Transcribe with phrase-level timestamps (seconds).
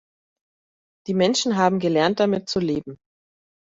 [1.05, 2.97] Die Menschen haben gelernt, damit zu leben.